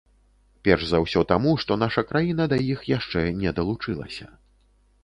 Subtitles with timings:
[0.67, 4.35] Перш за ўсё таму, што наша краіна да іх яшчэ не далучылася.